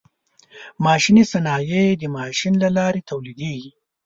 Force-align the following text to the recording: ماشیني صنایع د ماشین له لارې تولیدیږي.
ماشیني 0.85 1.23
صنایع 1.31 1.85
د 2.01 2.03
ماشین 2.17 2.53
له 2.63 2.69
لارې 2.77 3.01
تولیدیږي. 3.09 3.71